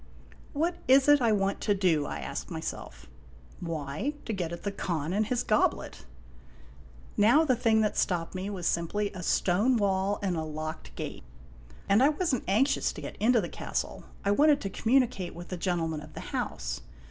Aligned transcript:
"What 0.53 0.77
is 0.87 1.07
it 1.07 1.21
I 1.21 1.31
want 1.31 1.61
to 1.61 1.75
do?" 1.75 2.07
I 2.07 2.17
asked 2.21 2.49
myself. 2.49 3.05
"Why, 3.59 4.15
to 4.25 4.33
get 4.33 4.51
at 4.51 4.63
the 4.63 4.71
Khan 4.71 5.13
and 5.13 5.27
his 5.27 5.43
goblet." 5.43 6.07
Now, 7.17 7.45
the 7.45 7.55
thing 7.55 7.81
that 7.81 7.95
stopped 7.95 8.33
me 8.33 8.49
was 8.49 8.65
simply 8.65 9.11
a 9.13 9.21
stone 9.21 9.77
wall 9.77 10.17
and 10.23 10.35
a 10.35 10.41
locked 10.41 10.95
gate; 10.95 11.23
and 11.87 12.01
I 12.01 12.09
was 12.09 12.33
n't 12.33 12.43
anxious 12.47 12.91
to 12.93 13.01
get 13.01 13.15
into 13.17 13.41
the 13.41 13.47
castle. 13.47 14.03
1 14.23 14.35
wanted 14.37 14.59
to 14.61 14.71
communicate 14.71 15.35
with 15.35 15.49
the 15.49 15.57
orentleman 15.57 16.01
of 16.03 16.09
<_> 16.09 16.13
the 16.15 16.19
house. 16.33 16.81